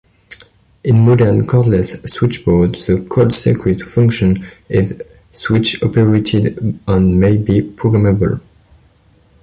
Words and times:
In 0.83 1.05
modern 1.05 1.45
cordless 1.45 1.95
switchboards, 2.09 2.87
the 2.87 3.03
cord-circuit 3.05 3.81
function 3.83 4.43
is 4.67 4.99
switch 5.31 5.75
operated 5.83 6.79
and 6.87 7.19
may 7.19 7.37
be 7.37 7.61
programmable. 7.61 8.41